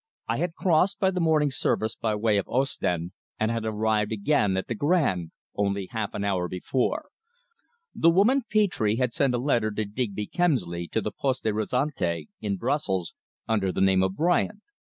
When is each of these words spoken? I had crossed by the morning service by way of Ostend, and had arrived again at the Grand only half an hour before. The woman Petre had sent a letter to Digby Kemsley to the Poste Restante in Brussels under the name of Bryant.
I 0.27 0.37
had 0.37 0.55
crossed 0.55 0.97
by 0.97 1.11
the 1.11 1.19
morning 1.19 1.51
service 1.51 1.95
by 1.95 2.15
way 2.15 2.37
of 2.37 2.49
Ostend, 2.49 3.11
and 3.39 3.51
had 3.51 3.65
arrived 3.65 4.11
again 4.11 4.57
at 4.57 4.65
the 4.67 4.73
Grand 4.73 5.29
only 5.53 5.89
half 5.91 6.15
an 6.15 6.23
hour 6.23 6.47
before. 6.47 7.09
The 7.93 8.09
woman 8.09 8.41
Petre 8.51 8.95
had 8.97 9.13
sent 9.13 9.35
a 9.35 9.37
letter 9.37 9.69
to 9.69 9.85
Digby 9.85 10.25
Kemsley 10.25 10.87
to 10.87 11.01
the 11.01 11.11
Poste 11.11 11.45
Restante 11.45 12.29
in 12.39 12.57
Brussels 12.57 13.13
under 13.47 13.71
the 13.71 13.79
name 13.79 14.01
of 14.01 14.15
Bryant. 14.15 14.63